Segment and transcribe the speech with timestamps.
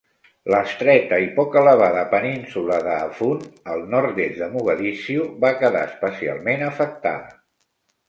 [0.51, 7.43] L'estreta i poc elevada península de Hafun, al nord-est de Mogadiscio, va quedar especialment afectada.